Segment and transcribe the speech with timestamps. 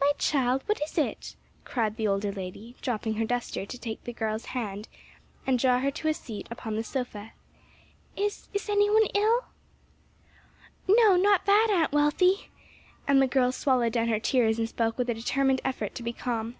[0.00, 1.36] "My child, what is it?"
[1.66, 4.88] cried the older lady, dropping her duster to take the girl's hand
[5.46, 7.34] and draw her to a seat upon the sofa,
[8.16, 9.44] "is is any one ill?"
[10.88, 12.48] "No, no; not that, Aunt Wealthy!"
[13.06, 16.14] and the girl swallowed down her tears and spoke with a determined effort to be
[16.14, 16.54] calm.